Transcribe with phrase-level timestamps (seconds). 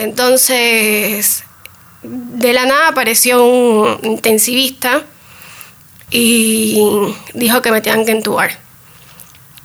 [0.00, 1.44] Entonces,
[2.02, 5.02] de la nada apareció un intensivista
[6.10, 6.80] y
[7.34, 8.58] dijo que me tenían que entubar.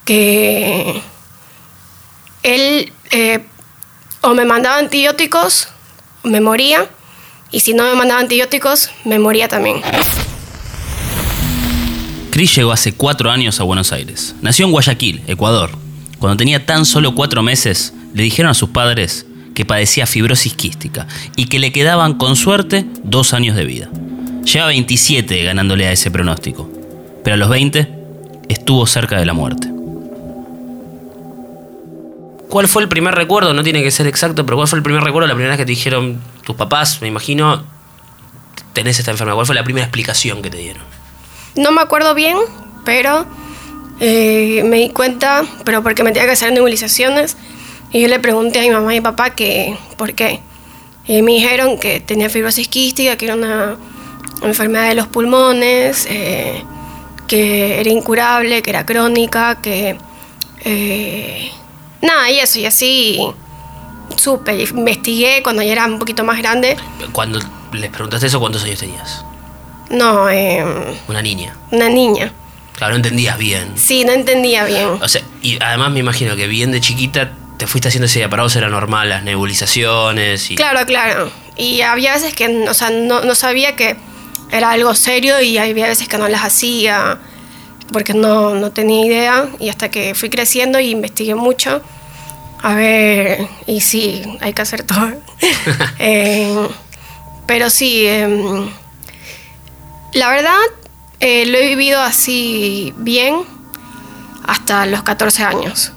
[0.04, 1.02] Que
[2.44, 3.46] él eh,
[4.20, 5.70] o me mandaba antibióticos,
[6.24, 6.90] me moría,
[7.52, 9.82] y si no me mandaba antibióticos, me moría también.
[12.32, 14.36] Cris llegó hace cuatro años a Buenos Aires.
[14.42, 15.70] Nació en Guayaquil, Ecuador.
[16.20, 19.26] Cuando tenía tan solo cuatro meses, le dijeron a sus padres
[19.56, 23.90] que padecía fibrosis quística y que le quedaban con suerte dos años de vida.
[24.44, 26.70] Lleva 27 ganándole a ese pronóstico,
[27.24, 27.90] pero a los 20
[28.50, 29.70] estuvo cerca de la muerte.
[32.50, 33.54] ¿Cuál fue el primer recuerdo?
[33.54, 35.66] No tiene que ser exacto, pero ¿cuál fue el primer recuerdo la primera vez que
[35.66, 37.66] te dijeron tus papás, me imagino,
[38.74, 39.36] tenés esta enfermedad?
[39.36, 40.84] ¿Cuál fue la primera explicación que te dieron?
[41.56, 42.38] No me acuerdo bien,
[42.86, 43.26] pero
[44.00, 47.36] eh, me di cuenta, pero porque me tenía que hacer nebulizaciones.
[47.96, 50.42] Y yo le pregunté a mi mamá y papá que, por qué.
[51.08, 53.78] Y me dijeron que tenía fibrosis quística, que era una
[54.44, 56.62] enfermedad de los pulmones, eh,
[57.26, 59.98] que era incurable, que era crónica, que...
[60.66, 61.50] Eh,
[62.02, 63.18] nada, y eso, y así
[64.18, 66.76] supe, investigué cuando ya era un poquito más grande.
[67.14, 67.40] Cuando
[67.72, 69.24] les preguntaste eso, ¿cuántos años tenías?
[69.90, 70.66] No, eh,
[71.08, 71.56] Una niña.
[71.72, 72.34] una niña.
[72.74, 73.72] Claro, no entendías bien.
[73.76, 74.90] Sí, no entendía bien.
[75.02, 78.44] O sea, y además me imagino que bien de chiquita te fuiste haciendo ese para
[78.44, 80.56] vos era normal, las nebulizaciones y...
[80.56, 81.32] Claro, claro.
[81.56, 83.96] Y había veces que, o sea, no, no sabía que
[84.52, 87.18] era algo serio y había veces que no las hacía
[87.92, 91.82] porque no, no tenía idea y hasta que fui creciendo y investigué mucho,
[92.62, 95.12] a ver, y sí, hay que hacer todo.
[96.00, 96.68] Eh,
[97.46, 98.70] pero sí, em,
[100.14, 100.58] la verdad,
[101.20, 103.42] eh, lo he vivido así bien
[104.48, 105.92] hasta los 14 años.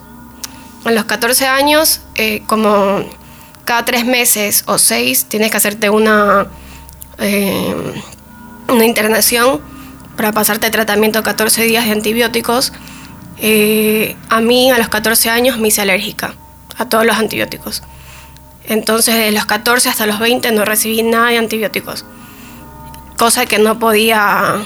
[0.84, 3.04] A los 14 años, eh, como
[3.64, 6.46] cada tres meses o seis, tienes que hacerte una,
[7.18, 7.74] eh,
[8.68, 9.60] una internación
[10.16, 12.72] para pasarte tratamiento 14 días de antibióticos.
[13.40, 16.34] Eh, a mí, a los 14 años, me hice alérgica
[16.76, 17.82] a todos los antibióticos.
[18.64, 22.04] Entonces, de los 14 hasta los 20 no recibí nada de antibióticos.
[23.16, 24.56] Cosa que no podía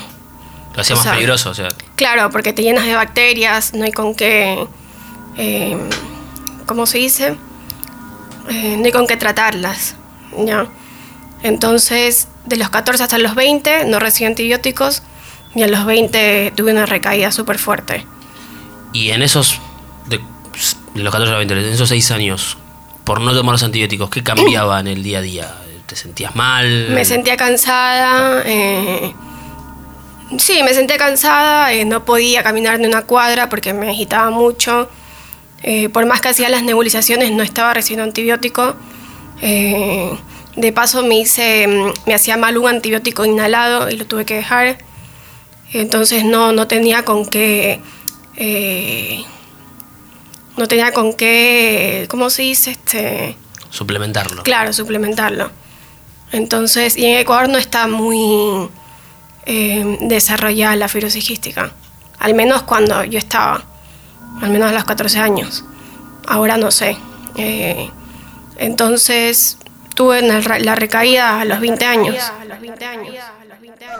[0.74, 1.68] Lo hacía más peligroso, o sea...
[1.96, 4.66] Claro, porque te llenas de bacterias, no hay con qué,
[5.36, 5.76] eh,
[6.66, 7.36] ¿cómo se dice?
[8.48, 9.94] Eh, no hay con qué tratarlas,
[10.36, 10.66] ¿ya?
[11.42, 15.02] Entonces, de los 14 hasta los 20 no recibí antibióticos
[15.54, 18.06] y a los 20 tuve una recaída súper fuerte.
[18.92, 19.60] Y en esos...
[20.06, 20.20] De,
[20.94, 22.56] de los 14 a los 20, en esos 6 años,
[23.04, 25.54] por no tomar los antibióticos, ¿qué cambiaba en el día a día?
[25.86, 26.88] ¿Te sentías mal?
[26.90, 29.12] Me sentía cansada, eh,
[30.38, 34.88] sí, me sentía cansada, eh, no podía caminar ni una cuadra porque me agitaba mucho.
[35.62, 38.74] Eh, por más que hacía las nebulizaciones, no estaba recibiendo antibiótico.
[39.40, 40.16] Eh,
[40.56, 44.34] de paso me hice, mm, me hacía mal un antibiótico inhalado y lo tuve que
[44.34, 44.78] dejar.
[45.72, 47.80] Entonces no, no tenía con qué,
[48.36, 49.24] eh,
[50.56, 52.72] no tenía con qué, ¿cómo se dice?
[52.72, 53.36] Este,
[53.70, 54.42] Suplementarlo.
[54.42, 55.50] Claro, suplementarlo.
[56.30, 58.68] Entonces, y en Ecuador no está muy
[59.46, 61.72] eh, desarrollada la fibrosis quística.
[62.18, 63.64] Al menos cuando yo estaba,
[64.42, 65.64] al menos a los 14 años.
[66.26, 66.98] Ahora no sé.
[67.36, 67.88] Eh,
[68.58, 69.56] entonces,
[69.94, 72.16] tuve la recaída a los 20 años.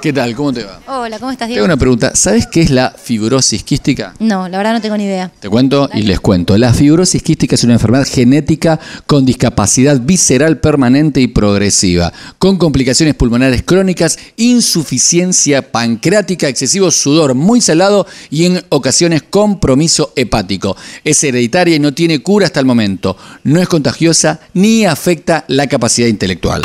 [0.01, 0.35] ¿Qué tal?
[0.35, 0.81] ¿Cómo te va?
[0.87, 1.61] Hola, ¿cómo estás, Diego?
[1.61, 2.13] hago una pregunta.
[2.15, 4.15] ¿Sabes qué es la fibrosis quística?
[4.19, 5.31] No, la verdad no tengo ni idea.
[5.41, 6.59] Te cuento y les cuento.
[6.59, 13.15] La fibrosis quística es una enfermedad genética con discapacidad visceral permanente y progresiva, con complicaciones
[13.15, 20.77] pulmonares crónicas, insuficiencia pancreática, excesivo sudor muy salado y en ocasiones compromiso hepático.
[21.05, 23.17] Es hereditaria y no tiene cura hasta el momento.
[23.45, 26.63] No es contagiosa ni afecta la capacidad intelectual.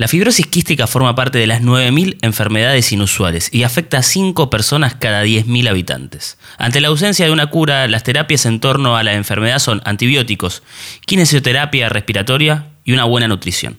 [0.00, 4.94] La fibrosis quística forma parte de las 9.000 enfermedades inusuales y afecta a 5 personas
[4.94, 6.38] cada 10.000 habitantes.
[6.56, 10.62] Ante la ausencia de una cura, las terapias en torno a la enfermedad son antibióticos,
[11.04, 13.76] kinesioterapia respiratoria y una buena nutrición.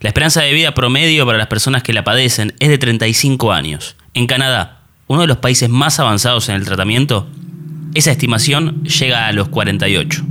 [0.00, 3.94] La esperanza de vida promedio para las personas que la padecen es de 35 años.
[4.14, 7.28] En Canadá, uno de los países más avanzados en el tratamiento,
[7.92, 10.24] esa estimación llega a los 48.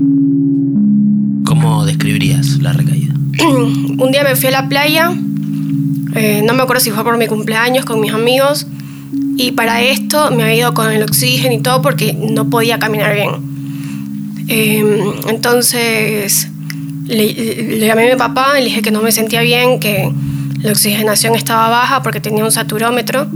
[1.45, 3.16] ¿Cómo describirías la recaída?
[3.43, 5.11] un día me fui a la playa,
[6.15, 8.67] eh, no me acuerdo si fue por mi cumpleaños con mis amigos,
[9.37, 13.13] y para esto me había ido con el oxígeno y todo porque no podía caminar
[13.13, 13.29] bien.
[14.49, 14.83] Eh,
[15.29, 16.49] entonces
[17.05, 17.33] le,
[17.77, 20.11] le llamé a mi papá y le dije que no me sentía bien, que
[20.61, 23.27] la oxigenación estaba baja porque tenía un saturómetro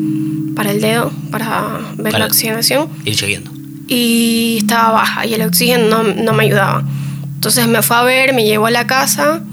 [0.56, 3.52] para el dedo, para ver Para- la oxigenación Ir chequeando.
[3.88, 6.84] y estaba baja y el oxígeno no, no me ayudaba.
[7.36, 9.44] Entonces me fue a ver, me llevó a la casa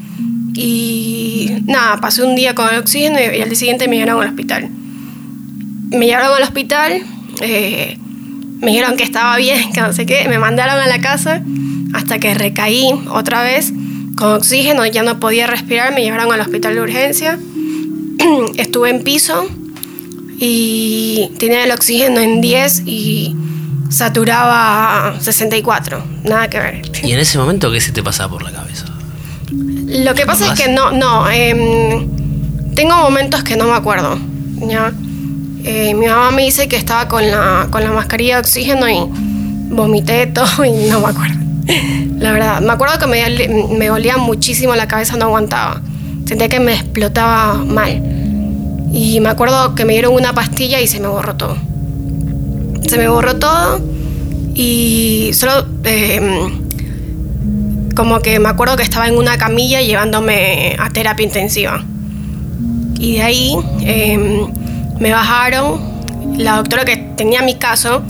[0.61, 4.31] y nada, pasé un día con el oxígeno y, al día siguiente me llevaron al
[4.31, 4.69] hospital.
[5.91, 7.01] Me llevaron al hospital,
[7.41, 7.97] eh,
[8.61, 11.45] me dijeron que estaba bien, que no sé qué, me mandaron a la casa
[11.95, 13.73] hasta que recaí otra vez
[14.17, 17.39] con oxígeno, ya no podía respirar, me llevaron al hospital de urgencia,
[18.57, 19.49] estuve en piso
[20.41, 23.37] y tenía el oxígeno en 10 y
[23.91, 26.83] saturaba 64, nada que ver.
[27.05, 28.98] ¿Y en ese momento qué se te pasaba por la cabeza?
[29.89, 32.07] Lo que pasa es que no, no, em,
[32.75, 34.19] tengo momentos que no me acuerdo,
[34.69, 34.93] ¿ya?
[35.65, 38.99] Eh, mi mamá me dice que estaba con la, con la mascarilla de oxígeno y
[39.71, 41.37] vomité todo y no me acuerdo.
[42.19, 43.49] La verdad, me acuerdo que me,
[43.79, 45.81] me dolía muchísimo la cabeza, no aguantaba.
[46.27, 48.03] Sentía que me explotaba mal.
[48.93, 51.57] Y me acuerdo que me dieron una pastilla y se me borró todo.
[52.89, 53.81] Se me borró todo
[54.55, 56.68] y solo em,
[57.99, 61.85] como que me acuerdo que estaba en una camilla llevándome a terapia intensiva.
[62.97, 64.47] Y de ahí em,
[65.01, 65.81] me bajaron,
[66.37, 68.05] la doctora que tenía mi caso,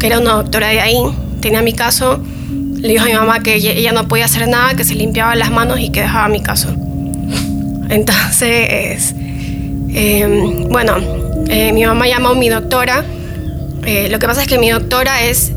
[0.00, 0.98] que era una doctora de ahí,
[1.40, 2.20] tenía mi caso,
[2.50, 5.52] le dijo a mi mamá que ella no podía hacer nada, que se limpiaba las
[5.52, 6.70] manos y que dejaba mi caso.
[7.90, 9.14] Entonces,
[9.94, 10.96] em, bueno,
[11.46, 13.04] eh, mi mamá llamó a mi doctora.
[13.86, 15.52] Eh, lo que pasa es que mi doctora es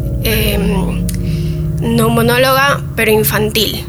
[1.82, 3.86] em, neumonóloga, pero infantil.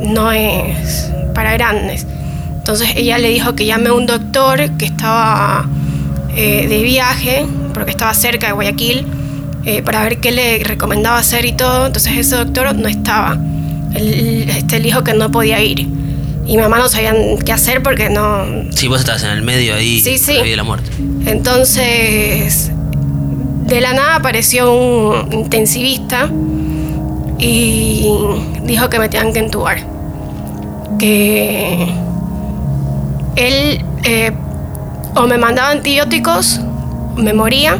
[0.00, 2.06] No es para grandes.
[2.56, 5.68] Entonces ella le dijo que llame a un doctor que estaba
[6.34, 9.06] eh, de viaje, porque estaba cerca de Guayaquil,
[9.66, 11.86] eh, para ver qué le recomendaba hacer y todo.
[11.86, 13.38] Entonces ese doctor no estaba.
[13.94, 15.80] Él, este, dijo que no podía ir.
[16.46, 17.14] Y mi mamá no sabía
[17.44, 18.44] qué hacer porque no...
[18.70, 20.32] Sí, vos estabas en el medio ahí, sí, sí.
[20.32, 20.90] y la muerte.
[21.26, 22.70] Entonces,
[23.66, 26.28] de la nada apareció un intensivista
[27.38, 28.08] y
[28.62, 29.78] dijo que me tenían que entubar.
[30.98, 31.88] Que
[33.36, 34.32] él eh,
[35.14, 36.60] o me mandaba antibióticos,
[37.16, 37.78] me moría,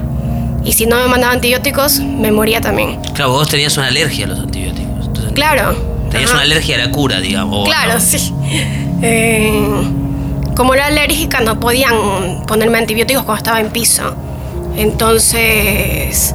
[0.64, 3.00] y si no me mandaba antibióticos, me moría también.
[3.14, 5.10] Claro, vos tenías una alergia a los antibióticos.
[5.34, 5.94] claro.
[6.10, 7.68] Tenías una alergia a la cura, digamos.
[7.68, 8.32] Claro, sí.
[9.02, 9.66] Eh,
[10.54, 14.14] como era alérgica, no podían ponerme antibióticos cuando estaba en piso.
[14.76, 16.34] Entonces,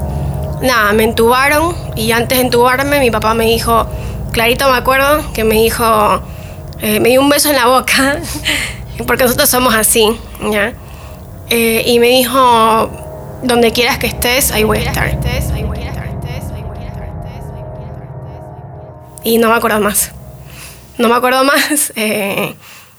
[0.61, 3.88] nada, me entubaron y antes de entubarme mi papá me dijo,
[4.31, 6.21] clarito me acuerdo, que me dijo,
[6.81, 8.19] eh, me dio un beso en la boca,
[9.07, 10.17] porque nosotros somos así,
[10.51, 10.73] ¿ya?
[11.50, 12.89] Eh, y me dijo,
[13.44, 15.17] donde quieras que estés, ahí voy a estar.
[19.23, 20.11] Y no me acuerdo más.
[20.97, 21.94] No me acuerdo más.
[21.95, 22.56] Eh,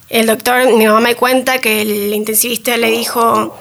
[0.09, 3.57] el doctor, mi mamá me cuenta que el intensivista le dijo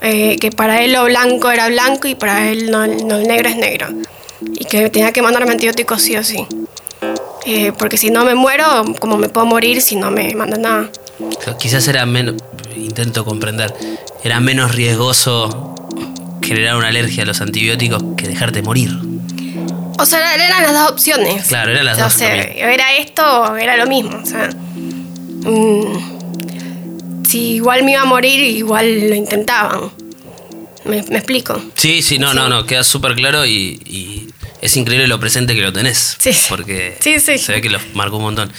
[0.00, 3.56] eh, que para él lo blanco era blanco y para él no, el negro es
[3.56, 3.88] negro.
[4.40, 6.46] Y que tenía que mandarme antibióticos sí o sí.
[7.78, 8.64] porque si no me muero,
[9.00, 10.90] como me puedo morir si no me mandan nada.
[11.58, 12.34] Quizás era menos,
[12.76, 13.74] intento comprender,
[14.22, 15.74] era menos riesgoso
[16.42, 18.90] generar una alergia a los antibióticos que dejarte morir.
[19.98, 21.46] O sea, eran las dos opciones.
[21.46, 22.20] Claro, eran las dos.
[22.20, 24.18] era esto, era lo mismo.
[24.22, 26.15] O sea, mm,
[27.26, 29.90] si igual me iba a morir, igual lo intentaban.
[30.84, 31.60] ¿Me, explico?
[31.74, 34.30] Sí, sí, no, no, no, queda súper claro y,
[34.62, 36.16] es increíble lo presente que lo tenés.
[36.18, 36.30] Sí.
[36.48, 37.38] Porque sí, sí.
[37.38, 38.52] se ve que lo marcó un montón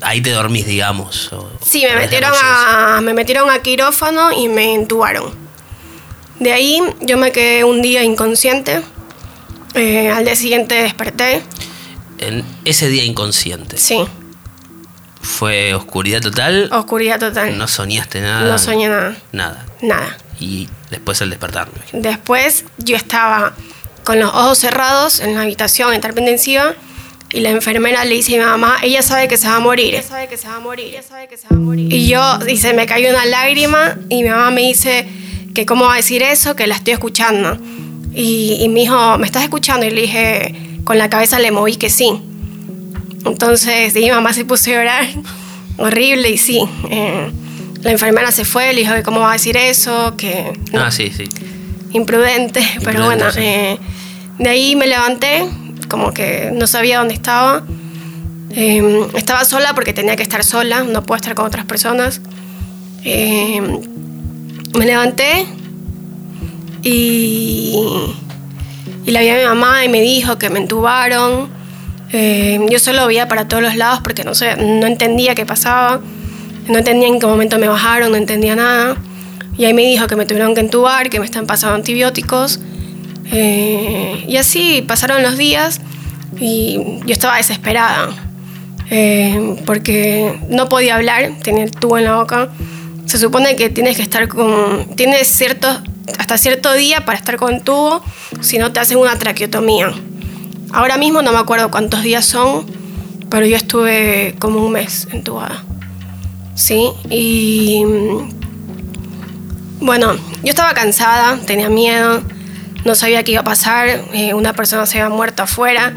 [0.00, 1.30] ahí te dormís, digamos.
[1.64, 5.32] sí, me metieron, a, me metieron a quirófano y me entubaron.
[6.38, 8.82] De ahí yo me quedé un día inconsciente.
[9.74, 11.42] Eh, al día siguiente desperté.
[12.18, 13.76] En ese día inconsciente.
[13.76, 14.04] Sí.
[15.26, 16.70] ¿Fue oscuridad total?
[16.72, 17.58] Oscuridad total.
[17.58, 18.48] ¿No soñaste nada?
[18.48, 19.16] No soñé nada.
[19.32, 19.66] Nada.
[19.82, 20.16] Nada.
[20.40, 21.68] Y después el despertar.
[21.92, 23.54] Después yo estaba
[24.04, 26.74] con los ojos cerrados en la habitación en terapia intensiva
[27.32, 29.94] y la enfermera le dice a mi mamá, ella sabe que se va a morir.
[29.94, 30.86] Ella sabe que se va a morir.
[30.94, 31.92] Ella sabe que se va a morir.
[31.92, 35.08] Y yo, dice, me cayó una lágrima y mi mamá me dice
[35.54, 37.58] que cómo va a decir eso, que la estoy escuchando.
[38.14, 39.84] Y, y me dijo, ¿me estás escuchando?
[39.84, 42.22] Y le dije, con la cabeza le moví que sí.
[43.26, 45.06] Entonces, mi mamá se puso a llorar,
[45.78, 46.62] horrible, y sí.
[46.90, 47.30] Eh,
[47.82, 50.16] la enfermera se fue, le dijo, ¿cómo va a decir eso?
[50.16, 51.24] Que, ah, sí, sí.
[51.92, 53.78] Imprudente, pero bueno, eh,
[54.38, 55.46] de ahí me levanté,
[55.88, 57.62] como que no sabía dónde estaba.
[58.50, 62.20] Em, estaba sola porque tenía que estar sola, no puedo estar con otras personas.
[63.04, 63.80] Em,
[64.76, 65.46] me levanté
[66.82, 67.74] y,
[69.04, 71.55] y la vi a mi mamá y me dijo que me entubaron.
[72.12, 76.00] Em, yo solo veía para todos los lados porque no, sé, no entendía qué pasaba.
[76.68, 78.96] No entendía en qué momento me bajaron, no entendía nada.
[79.56, 82.60] Y ahí me dijo que me tuvieron que entubar, que me están pasando antibióticos.
[83.32, 85.80] Eh, y así pasaron los días
[86.40, 88.10] y yo estaba desesperada.
[88.90, 92.50] eh, porque no podía hablar, tenía el tubo en la boca.
[93.06, 94.94] Se supone que tienes que estar con.
[94.96, 95.80] Tienes ciertos,
[96.18, 98.02] hasta cierto día para estar con tubo,
[98.40, 99.92] si no te hacen una traqueotomía.
[100.72, 102.66] Ahora mismo no me acuerdo cuántos días son,
[103.30, 105.62] pero yo estuve como un mes entubada.
[106.54, 107.82] Sí, y.
[109.80, 112.22] Bueno, yo estaba cansada, tenía miedo,
[112.84, 115.92] no sabía qué iba a pasar, eh, una persona se había muerto afuera,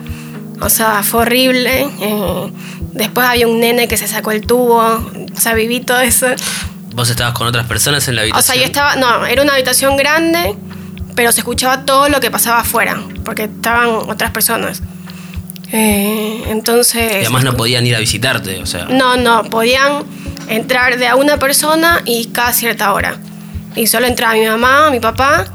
[0.62, 1.88] o sea, fue horrible.
[2.02, 2.52] eh,
[2.94, 6.28] después había un nene que se sacó el tubo, o sea, viví todo eso.
[6.94, 8.44] ¿Vos estabas con otras personas en la O habitación?
[8.44, 10.56] sea, yo estaba, no, era una habitación grande,
[11.20, 14.82] pero se escuchaba todo lo que pasaba afuera, porque estaban otras personas.
[15.70, 17.12] Eh, entonces...
[17.12, 18.86] Y además no podían ir a visitarte, o sea.
[18.86, 20.06] No, no, podían
[20.48, 23.18] entrar de a una persona y cada cierta hora.
[23.76, 25.48] Y solo entraba mi mamá, mi papá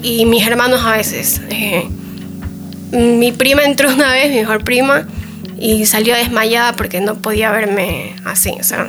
[0.00, 1.40] y mis hermanos a veces.
[1.50, 1.88] Eh,
[2.92, 5.08] mi prima entró una vez, mi mejor prima,
[5.58, 8.52] y salió desmayada porque no podía verme así.
[8.60, 8.86] O sea,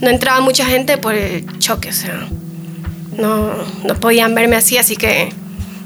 [0.00, 2.26] no entraba mucha gente por el choque, o sea,
[3.16, 3.52] no,
[3.84, 5.32] no podían verme así, así que...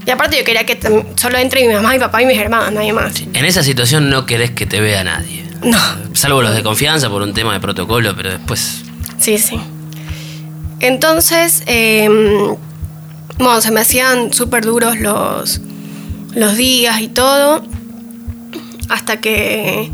[0.05, 0.79] Y aparte yo quería que
[1.17, 3.21] solo entre mi mamá, mi papá y mis hermanos, nadie más.
[3.21, 5.45] En esa situación no querés que te vea nadie.
[5.63, 5.79] No.
[6.13, 8.83] Salvo los de confianza por un tema de protocolo, pero después.
[9.19, 9.61] Sí, sí.
[10.81, 12.09] Entonces, eh,
[13.39, 15.61] bueno, se me hacían súper duros los,
[16.35, 17.65] los días y todo,
[18.89, 19.91] hasta que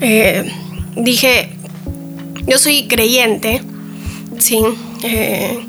[0.00, 0.52] eh,
[0.96, 1.50] dije,
[2.46, 3.62] yo soy creyente,
[4.38, 4.60] sí,
[5.02, 5.66] eh,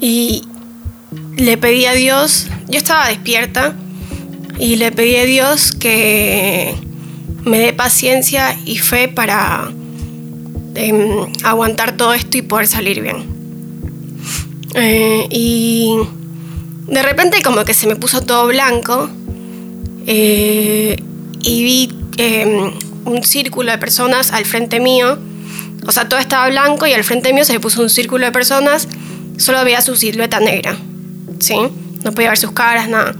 [0.00, 0.44] y
[1.38, 3.74] le pedí a Dios, yo estaba despierta,
[4.58, 6.74] y le pedí a Dios que
[7.44, 9.70] me dé paciencia y fe para
[10.74, 13.38] em, aguantar todo esto y poder salir bien.
[14.74, 15.96] Eh, y
[16.88, 19.08] de repente como que se me puso todo blanco
[20.06, 20.96] eh,
[21.40, 22.72] y vi em,
[23.04, 25.18] un círculo de personas al frente mío.
[25.86, 28.32] O sea, todo estaba blanco y al frente mío se me puso un círculo de
[28.32, 28.88] personas.
[29.36, 30.76] Solo veía su silueta negra.
[31.40, 31.56] ¿Sí?
[32.04, 33.14] No podía ver sus caras, nada.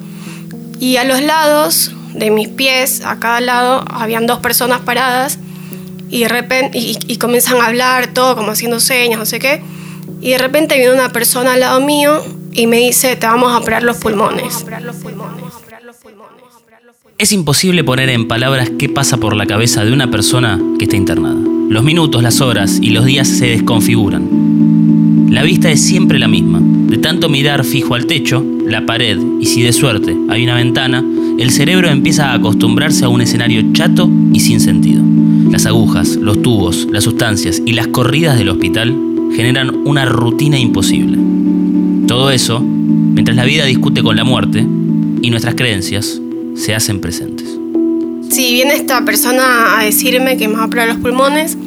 [0.81, 5.39] Y a los lados de mis pies, a cada lado, habían dos personas paradas
[6.11, 9.63] y de repente y, y comienzan a hablar todo como haciendo señas, no sé qué.
[10.21, 12.23] Y de repente viene una persona al lado mío
[12.53, 14.65] y me dice, te vamos a operar los pulmones.
[17.19, 20.97] Es imposible poner en palabras qué pasa por la cabeza de una persona que está
[20.97, 21.37] internada.
[21.69, 25.29] Los minutos, las horas y los días se desconfiguran.
[25.31, 26.61] La vista es siempre la misma.
[26.89, 31.05] De tanto mirar fijo al techo, la pared y si de suerte hay una ventana,
[31.39, 35.03] el cerebro empieza a acostumbrarse a un escenario chato y sin sentido.
[35.51, 38.97] Las agujas, los tubos, las sustancias y las corridas del hospital
[39.37, 41.19] generan una rutina imposible.
[42.07, 44.67] Todo eso mientras la vida discute con la muerte
[45.21, 46.21] y nuestras creencias
[46.55, 47.47] se hacen presentes.
[48.31, 51.59] Si viene esta persona a decirme que me va a operar los pulmones,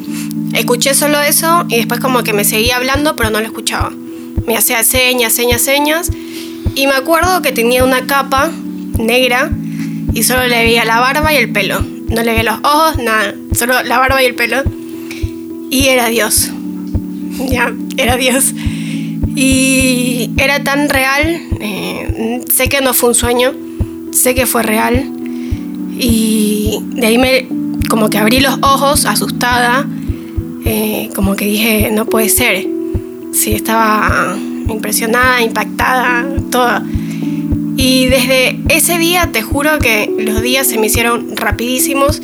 [0.54, 3.92] escuché solo eso y después como que me seguía hablando, pero no lo escuchaba.
[4.46, 6.10] Me hacía señas, señas, señas.
[6.76, 8.50] Y me acuerdo que tenía una capa
[8.98, 9.52] negra
[10.14, 11.80] y solo le veía la barba y el pelo.
[11.82, 13.34] No le veía los ojos, nada.
[13.54, 14.64] Solo la barba y el pelo.
[15.70, 16.50] Y era Dios.
[17.50, 18.54] Ya, era Dios.
[19.36, 21.42] Y era tan real.
[21.60, 23.54] eh, sé que no fue un sueño.
[24.12, 25.10] Sé que fue real.
[25.98, 27.48] Y de ahí me
[27.92, 29.86] como que abrí los ojos asustada,
[30.64, 32.66] eh, como que dije, no puede ser.
[33.32, 36.84] Sí, estaba impresionada, impactada, toda.
[37.78, 42.22] Y desde ese día te juro que los días se me hicieron rapidísimos,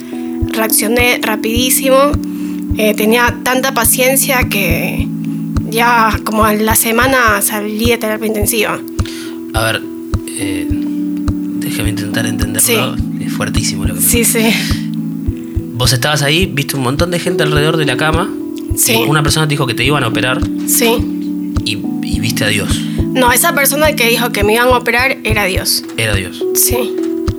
[0.47, 2.11] reaccioné rapidísimo,
[2.77, 5.07] eh, tenía tanta paciencia que
[5.69, 8.79] ya como a la semana salí de terapia intensiva.
[9.53, 9.81] A ver,
[10.27, 12.95] eh, déjame intentar entenderlo.
[13.19, 14.49] Es fuertísimo lo que me Sí, sí.
[15.73, 18.29] Vos estabas ahí, viste un montón de gente alrededor de la cama.
[18.77, 18.95] Sí.
[19.07, 20.85] Una persona te dijo que te iban a operar Sí.
[21.65, 22.69] y, y viste a Dios.
[23.13, 25.83] No, esa persona que dijo que me iban a operar era Dios.
[25.97, 26.43] Era Dios.
[26.55, 26.93] Sí.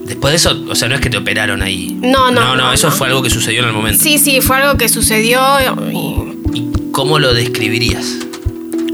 [0.07, 1.97] Después de eso, o sea, no es que te operaron ahí.
[2.02, 2.95] No, no, No, no, eso no.
[2.97, 4.02] fue algo que sucedió en el momento.
[4.02, 5.40] Sí, sí, fue algo que sucedió
[5.92, 6.59] y...
[6.59, 8.16] ¿Y cómo lo describirías?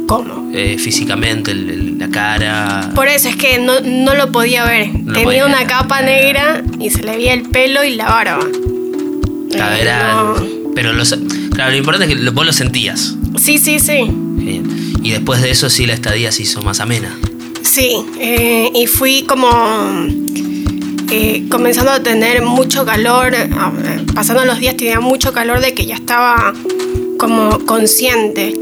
[0.09, 0.51] ¿Cómo?
[0.53, 2.91] Eh, físicamente, el- el- la cara.
[2.95, 4.91] Por eso es que no, no lo podía ver.
[4.93, 5.67] Tenía podía una ver.
[5.69, 8.45] capa negra y se le veía el pelo y la barba.
[9.81, 10.35] Era- no.
[10.75, 11.17] Pero lo, sa-
[11.55, 13.15] claro, lo importante es que vos lo sentías.
[13.39, 14.05] Sí, sí, sí.
[14.05, 14.85] Genial.
[15.03, 17.15] Y después de eso sí la estadía se hizo más amena.
[17.63, 19.49] Sí, eh, y fui como
[21.11, 23.51] eh, comenzando a tener mucho calor, eh,
[24.15, 26.55] pasando los días tenía mucho calor de que ya estaba
[27.19, 28.55] como consciente.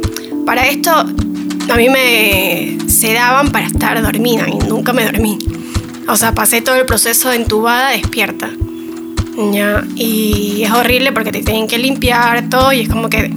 [0.45, 5.39] Para esto a mí me sedaban para estar dormida y nunca me dormí.
[6.09, 8.51] O sea, pasé todo el proceso de entubada despierta.
[9.53, 13.31] Ya, y es horrible porque te tienen que limpiar todo y es como que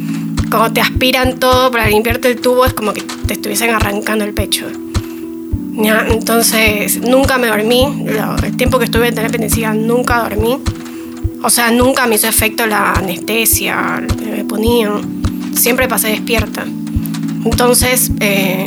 [0.49, 4.33] cuando te aspiran todo para limpiarte el tubo es como que te estuviesen arrancando el
[4.33, 4.65] pecho.
[5.77, 10.57] Ya, entonces nunca me dormí, Lo- el tiempo que estuve en terapia intensiva nunca dormí.
[11.43, 15.01] O sea, nunca me hizo efecto la anestesia que me ponían.
[15.53, 16.65] Siempre pasé despierta.
[17.45, 18.65] Entonces, eh,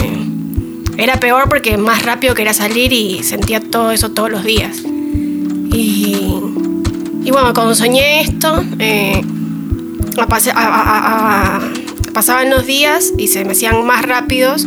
[0.97, 4.79] era peor porque más rápido quería salir y sentía todo eso todos los días.
[5.73, 6.17] Y,
[7.29, 9.21] y bueno, cuando soñé esto, eh,
[10.17, 10.23] a-
[10.55, 11.61] a- a-
[12.15, 14.65] pasaban los días y se me hacían más rápidos,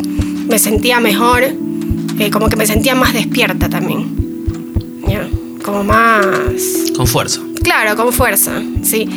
[0.47, 1.41] me sentía mejor,
[2.19, 4.05] eh, como que me sentía más despierta también.
[5.07, 5.27] Ya,
[5.65, 6.91] Como más...
[6.95, 7.41] Con fuerza.
[7.63, 9.09] Claro, con fuerza, sí.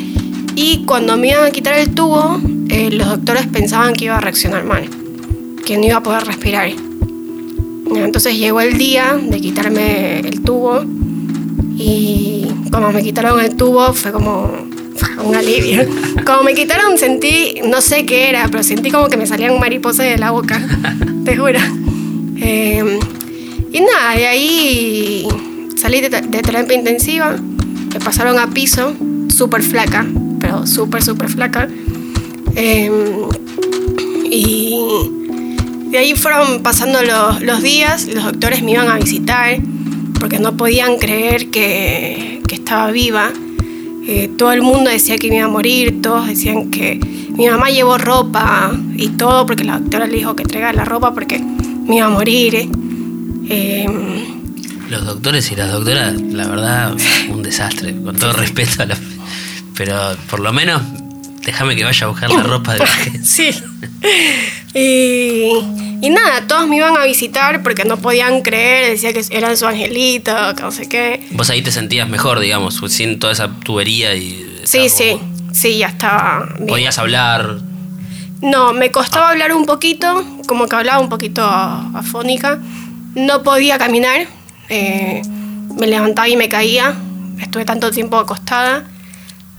[0.57, 4.21] Y cuando me iban a quitar el tubo, eh, los doctores pensaban que iba a
[4.21, 4.89] reaccionar mal,
[5.67, 6.71] que no iba a poder respirar.
[7.95, 10.83] Entonces llegó el día de quitarme el tubo
[11.77, 14.51] y cuando me quitaron el tubo fue como
[15.25, 15.87] un alivio.
[16.27, 20.07] Como me quitaron sentí, no sé qué era, pero sentí como que me salían mariposas
[20.07, 20.61] de la boca,
[21.25, 21.61] te juro.
[22.37, 22.99] Eh,
[23.73, 25.29] y nada, de ahí
[25.77, 28.93] salí de, terapia intensiva, me pasaron a piso,
[29.29, 30.05] súper flaca,
[30.41, 31.69] pero súper, súper flaca.
[32.57, 32.91] Eh,
[34.25, 34.77] y
[35.91, 39.61] de ahí fueron pasando los, los días, los doctores me iban a visitar
[40.19, 43.31] porque no podían creer que, que estaba viva.
[44.07, 47.01] Eh, todo el mundo decía que me iba a morir, todos decían que
[47.37, 51.13] mi mamá llevó ropa y todo porque la doctora le dijo que traiga la ropa
[51.15, 52.69] porque me iba a morir.
[53.49, 53.87] Eh,
[54.91, 56.97] Los doctores y las doctoras, la verdad,
[57.31, 57.95] un desastre.
[58.03, 58.99] Con todo respeto a los.
[59.75, 59.97] Pero
[60.31, 60.83] por lo menos,
[61.45, 63.25] déjame que vaya a buscar la ropa de la gente.
[63.25, 63.51] Sí.
[64.75, 65.51] Y,
[66.03, 69.67] y nada, todos me iban a visitar porque no podían creer, decía que eran su
[69.67, 71.27] angelito, que no sé qué.
[71.33, 74.61] Vos ahí te sentías mejor, digamos, sin toda esa tubería y.
[74.65, 76.67] Sí, sí, como- sí, ya estaba bien.
[76.67, 77.59] Podías hablar.
[78.41, 82.59] No, me costaba hablar un poquito, como que hablaba un poquito afónica.
[83.15, 84.27] No podía caminar,
[84.69, 85.23] eh,
[85.79, 86.95] me levantaba y me caía.
[87.41, 88.85] Estuve tanto tiempo acostada,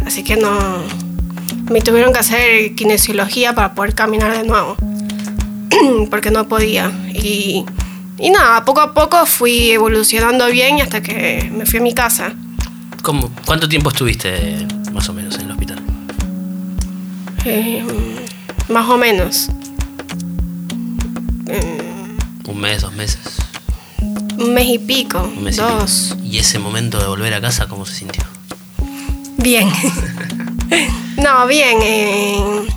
[0.05, 1.04] así que no.
[1.69, 4.75] Me tuvieron que hacer kinesiología para poder caminar de nuevo,
[6.09, 6.91] porque no podía.
[7.13, 7.65] Y,
[8.19, 12.33] y nada, poco a poco fui evolucionando bien hasta que me fui a mi casa.
[13.01, 15.81] ¿Cómo, ¿Cuánto tiempo estuviste más o menos en el hospital?
[17.45, 17.83] Eh,
[18.69, 19.49] más o menos.
[22.47, 23.19] ¿Un mes, dos meses?
[24.37, 25.71] Un mes y pico, Un mes y pico.
[25.79, 26.15] dos.
[26.23, 28.23] ¿Y ese momento de volver a casa, cómo se sintió?
[29.37, 29.69] Bien.
[31.17, 31.77] no, bien.
[31.81, 32.67] eh,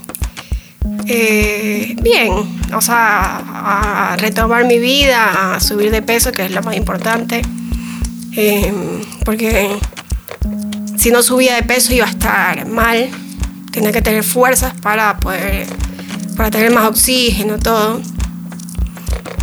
[1.07, 2.33] eh, bien.
[2.74, 7.42] O sea, a retomar mi vida, a subir de peso, que es lo más importante.
[8.37, 8.72] Eh,
[9.24, 9.77] porque
[10.96, 13.09] si no subía de peso iba a estar mal.
[13.72, 15.66] Tenía que tener fuerzas para poder,
[16.37, 18.01] para tener más oxígeno, todo.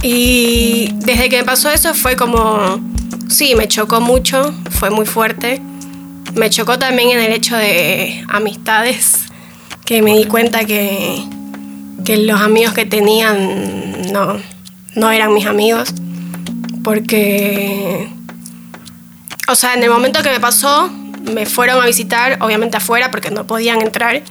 [0.02, 2.80] Y desde que me pasó eso fue como,
[3.30, 5.62] sí, me chocó mucho, fue muy fuerte.
[6.36, 9.26] Me chocó también en el hecho de amistades,
[9.86, 11.24] que me di cuenta que,
[12.04, 14.38] que los amigos que tenían no,
[14.96, 15.94] no eran mis amigos,
[16.84, 18.10] porque,
[19.48, 20.90] o sea, en el momento que me pasó,
[21.34, 24.22] me fueron a visitar, obviamente afuera, porque no podían entrar,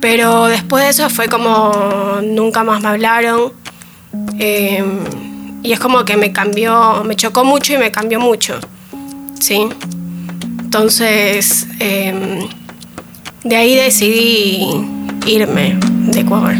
[0.00, 3.52] pero después de eso fue como nunca más me hablaron.
[4.38, 4.84] eh,
[5.62, 8.58] y es como que me cambió, me chocó mucho y me cambió mucho.
[9.40, 9.68] ¿Sí?
[10.72, 12.46] Entonces, eh,
[13.42, 14.68] de ahí decidí
[15.26, 15.76] irme
[16.12, 16.54] de Ecuador.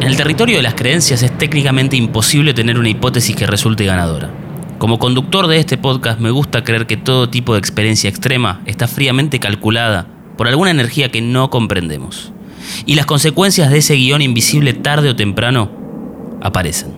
[0.00, 4.30] En el territorio de las creencias es técnicamente imposible tener una hipótesis que resulte ganadora.
[4.78, 8.86] Como conductor de este podcast me gusta creer que todo tipo de experiencia extrema está
[8.86, 12.32] fríamente calculada por alguna energía que no comprendemos.
[12.86, 15.70] Y las consecuencias de ese guion invisible tarde o temprano
[16.40, 16.96] aparecen.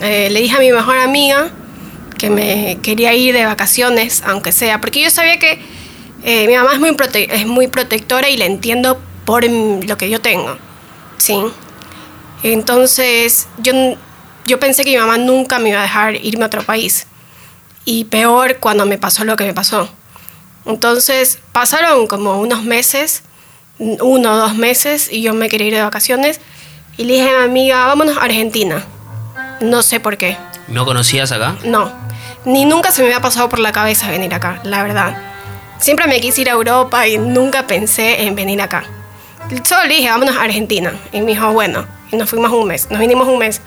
[0.00, 1.50] Eh, le dije a mi mejor amiga
[2.18, 5.60] que me quería ir de vacaciones, aunque sea, porque yo sabía que
[6.24, 10.20] eh, mi mamá es muy, es muy protectora y la entiendo por lo que yo
[10.20, 10.56] tengo.
[11.18, 11.38] ¿sí?
[12.42, 13.72] Entonces, yo,
[14.46, 17.06] yo pensé que mi mamá nunca me iba a dejar irme a otro país.
[17.84, 19.88] Y peor cuando me pasó lo que me pasó.
[20.64, 23.22] Entonces, pasaron como unos meses,
[23.78, 26.40] uno o dos meses, y yo me quería ir de vacaciones.
[26.96, 28.84] Y le dije a mi amiga, vámonos a Argentina.
[29.60, 30.36] No sé por qué.
[30.68, 31.56] ¿No conocías acá?
[31.64, 31.92] No.
[32.44, 35.16] Ni nunca se me había pasado por la cabeza venir acá, la verdad.
[35.78, 38.84] Siempre me quise ir a Europa y nunca pensé en venir acá.
[39.64, 40.92] solo le dije, vámonos a Argentina.
[41.12, 43.60] Y me dijo, bueno, y nos fuimos un mes, nos vinimos un mes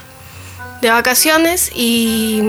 [0.81, 2.41] de vacaciones y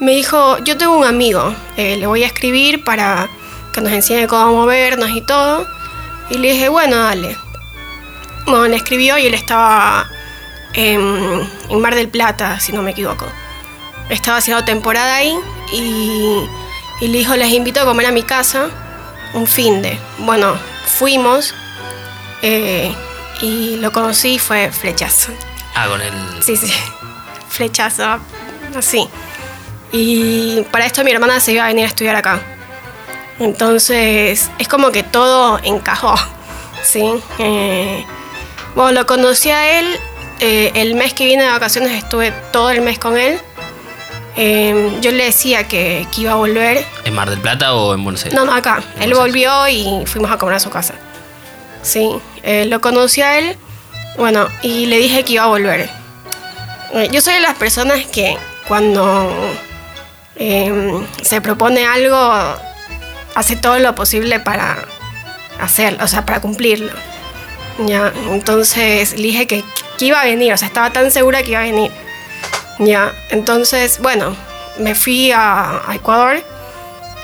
[0.00, 3.28] me dijo, yo tengo un amigo, eh, le voy a escribir para
[3.72, 5.66] que nos enseñe cómo movernos y todo.
[6.30, 7.36] Y le dije, bueno, dale.
[8.46, 10.08] Bueno, le escribió y él estaba
[10.72, 13.26] en, en Mar del Plata, si no me equivoco.
[14.08, 15.36] Estaba haciendo temporada ahí
[15.72, 16.46] y,
[17.00, 18.70] y le dijo, les invito a comer a mi casa
[19.34, 19.98] un fin de.
[20.18, 21.54] Bueno, fuimos
[22.42, 22.94] eh,
[23.40, 25.32] y lo conocí y fue flechazo.
[25.74, 26.12] Ah, con el.
[26.42, 26.72] Sí, sí.
[27.48, 28.18] Flechazo,
[28.76, 29.08] así.
[29.92, 32.40] Y para esto mi hermana se iba a venir a estudiar acá.
[33.40, 36.14] Entonces, es como que todo encajó,
[36.82, 37.04] ¿sí?
[37.38, 38.04] Eh,
[38.74, 39.86] bueno, lo conocí a él.
[40.40, 43.38] eh, el mes que vine de vacaciones estuve todo el mes con él.
[44.36, 46.86] Eh, yo le decía que, que iba a volver.
[47.04, 48.38] ¿En Mar del Plata o en Buenos Aires?
[48.38, 48.82] No, no, acá.
[49.00, 50.94] Él volvió y fuimos a comer a su casa.
[51.82, 52.10] Sí,
[52.42, 53.56] eh, lo conocí a él.
[54.16, 55.90] Bueno, y le dije que iba a volver.
[57.10, 59.30] Yo soy de las personas que cuando
[60.36, 62.54] eh, se propone algo,
[63.34, 64.84] hace todo lo posible para
[65.60, 66.92] hacerlo, o sea, para cumplirlo.
[67.86, 69.64] Ya, entonces dije que,
[70.00, 71.90] iba a venir, o sea, estaba tan segura que iba a venir.
[72.78, 74.34] Ya, entonces, bueno,
[74.78, 76.42] me fui a, a Ecuador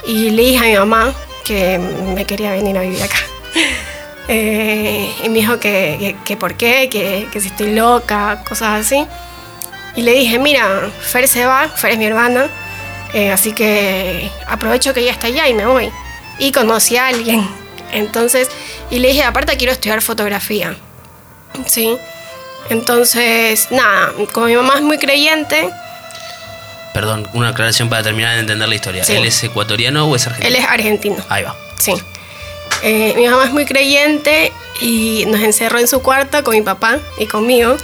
[0.06, 1.14] y le dije a mi mamá
[1.44, 3.18] que me quería venir a vivir acá.
[4.28, 8.84] Eh, y me dijo que, que, que por qué, que, que si estoy loca, cosas
[8.84, 9.06] así.
[9.94, 12.48] Y le dije, mira, Fer se va, Fer es mi hermana,
[13.14, 15.90] eh, así que aprovecho que ella está allá y me voy.
[16.38, 17.48] Y conocí a alguien.
[17.92, 18.48] Entonces,
[18.90, 20.76] y le dije, aparte quiero estudiar fotografía.
[21.66, 21.96] ¿Sí?
[22.68, 25.70] Entonces, nada, como mi mamá es muy creyente,
[26.96, 29.04] Perdón, una aclaración para terminar de entender la historia.
[29.04, 29.12] Sí.
[29.12, 30.48] ¿Él es ecuatoriano o es argentino?
[30.48, 31.16] él es argentino.
[31.28, 31.54] Ahí va.
[31.78, 31.92] Sí.
[32.82, 36.98] Eh, mi mamá es muy creyente y nos encerró en su cuarto con mi papá
[37.18, 37.76] y conmigo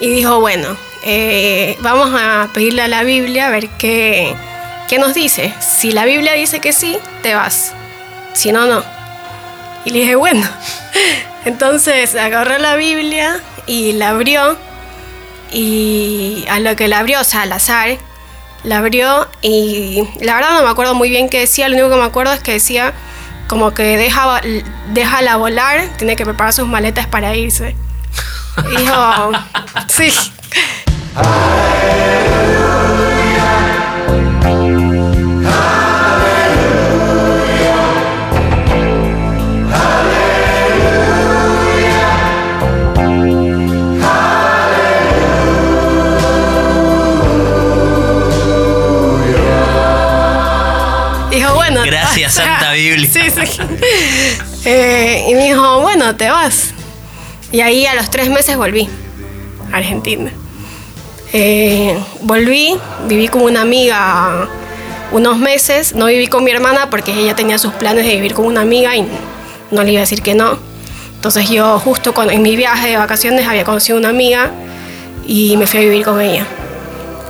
[0.00, 4.34] y dijo, bueno, eh, vamos a pedirle a la Biblia a ver qué,
[4.88, 5.54] qué nos dice.
[5.60, 7.72] Si la Biblia dice que sí, te vas.
[8.34, 8.82] Si no, no.
[9.84, 10.46] Y le dije, bueno.
[11.44, 14.56] Entonces agarró la Biblia y la abrió
[15.50, 17.98] y a lo que la abrió, o sea, al azar,
[18.64, 21.96] la abrió y la verdad no me acuerdo muy bien qué decía, lo único que
[21.96, 22.92] me acuerdo es que decía
[23.48, 24.40] como que deja,
[24.92, 27.76] déjala volar, tiene que preparar sus maletas para irse.
[28.70, 29.32] Y dijo,
[29.88, 30.10] sí.
[52.16, 52.34] Gracias.
[52.44, 53.10] Santa Biblia.
[53.10, 53.60] Sí, sí.
[54.64, 56.72] Eh, y me dijo, bueno, te vas.
[57.50, 58.88] Y ahí a los tres meses volví
[59.72, 60.30] a Argentina.
[61.32, 64.48] Eh, volví, viví con una amiga
[65.12, 65.94] unos meses.
[65.94, 68.96] No viví con mi hermana porque ella tenía sus planes de vivir con una amiga
[68.96, 69.06] y
[69.70, 70.58] no le iba a decir que no.
[71.14, 74.50] Entonces yo justo en mi viaje de vacaciones había conocido una amiga
[75.26, 76.46] y me fui a vivir con ella.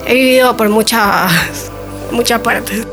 [0.07, 1.71] He vivido por muchas,
[2.11, 2.87] muchas partes.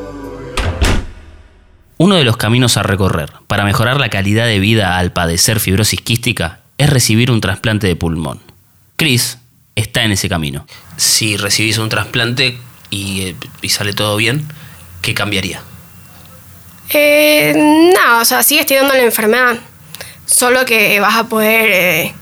[2.01, 5.99] Uno de los caminos a recorrer para mejorar la calidad de vida al padecer fibrosis
[5.99, 8.39] quística es recibir un trasplante de pulmón.
[8.95, 9.37] Chris
[9.75, 10.65] está en ese camino.
[10.95, 12.57] Si recibís un trasplante
[12.89, 14.47] y, eh, y sale todo bien,
[15.01, 15.61] ¿qué cambiaría?
[16.91, 17.53] Eh,
[17.93, 19.57] no, o sea, sigues teniendo la enfermedad.
[20.25, 22.13] Solo que vas a poder eh,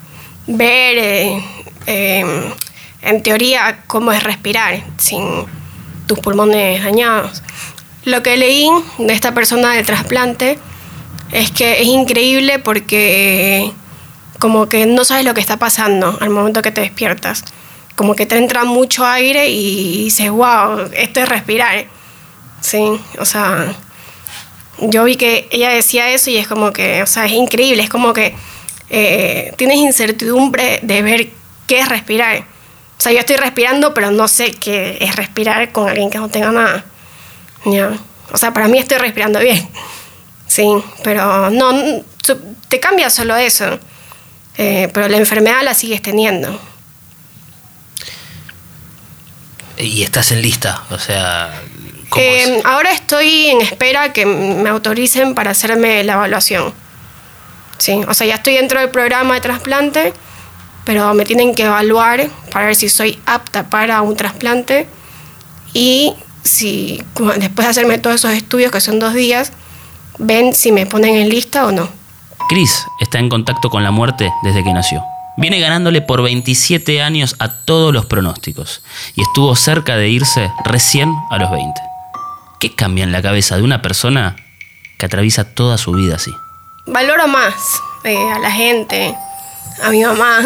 [0.48, 1.44] ver, eh,
[1.86, 2.54] eh,
[3.04, 5.46] en teoría, cómo es respirar sin
[6.08, 7.44] tus pulmones dañados.
[8.08, 10.58] Lo que leí de esta persona del trasplante
[11.34, 13.70] es que es increíble porque
[14.40, 17.44] como que no sabes lo que está pasando al momento que te despiertas.
[17.98, 21.88] Como que te entra mucho aire y dices, wow, esto es respirar.
[22.62, 23.76] Sí, o sea,
[24.80, 27.90] yo vi que ella decía eso y es como que, o sea, es increíble, es
[27.90, 28.34] como que
[28.90, 31.28] eh, tienes incertidumbre de ver
[31.68, 32.46] qué es respirar.
[32.98, 36.30] O sea, yo estoy respirando, pero no sé qué es respirar con alguien que no
[36.30, 36.86] tenga nada.
[37.66, 37.92] Ya.
[38.32, 39.68] O sea, para mí estoy respirando bien.
[40.48, 40.68] Sí,
[41.04, 42.04] pero no,
[42.68, 43.80] te cambia solo eso.
[44.58, 46.60] Eh, pero la enfermedad la sigues teniendo.
[49.78, 51.62] Y estás en lista, o sea,
[52.10, 52.66] ¿cómo Eh, es?
[52.66, 56.74] ahora estoy en espera que me autoricen para hacerme la evaluación.
[57.78, 60.14] Sí, o sea, ya estoy dentro del programa de trasplante,
[60.84, 64.88] pero me tienen que evaluar para ver si soy apta para un trasplante
[65.74, 67.04] y si
[67.38, 69.52] después de hacerme todos esos estudios, que son dos días,
[70.18, 71.90] ven si me ponen en lista o no.
[72.50, 75.04] Chris está en contacto con la muerte desde que nació.
[75.38, 78.82] Viene ganándole por 27 años a todos los pronósticos
[79.16, 81.80] y estuvo cerca de irse recién a los 20.
[82.60, 84.36] ¿Qué cambia en la cabeza de una persona
[84.98, 86.32] que atraviesa toda su vida así?
[86.88, 87.54] Valoro más
[88.04, 89.16] eh, a la gente,
[89.84, 90.40] a mi mamá.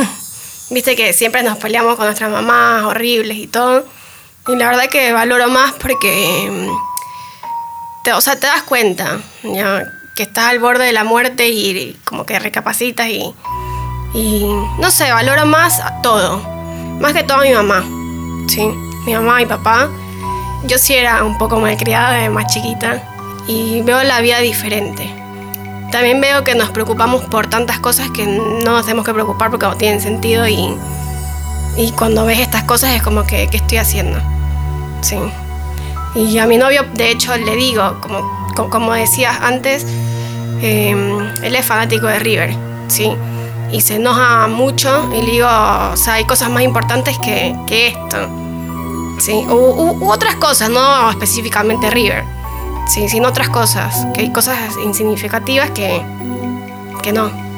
[0.71, 3.85] Viste que siempre nos peleamos con nuestras mamás horribles y todo.
[4.47, 9.83] Y la verdad que valoro más porque, mm, te, o sea, te das cuenta ya,
[10.15, 13.33] que estás al borde de la muerte y como que recapacitas y,
[14.13, 14.45] y
[14.79, 16.39] no sé, valoro más a todo.
[16.99, 17.83] Más que todo a mi mamá.
[18.47, 18.61] Sí,
[19.05, 19.89] mi mamá y papá.
[20.65, 23.01] Yo sí era un poco malcriada de más chiquita
[23.47, 25.09] y veo la vida diferente.
[25.91, 29.65] También veo que nos preocupamos por tantas cosas que no nos tenemos que preocupar porque
[29.65, 30.75] no tienen sentido y,
[31.77, 34.19] y cuando ves estas cosas es como que, ¿qué estoy haciendo?
[35.01, 35.17] Sí.
[36.15, 39.85] Y a mi novio, de hecho, le digo, como, como decías antes,
[40.61, 40.95] eh,
[41.41, 42.55] él es fanático de River,
[42.87, 43.11] ¿sí?
[43.71, 47.87] Y se enoja mucho y le digo, o sea, hay cosas más importantes que, que
[47.87, 48.27] esto.
[49.19, 52.23] Sí, u otras cosas, no específicamente River,
[52.87, 56.01] sí, sino otras cosas, que hay cosas insignificativas que,
[57.01, 57.50] que no.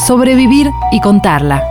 [0.08, 1.64] Sobrevivir y contarla.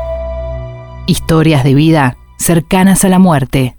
[1.06, 3.76] Historias de vida cercanas a la muerte.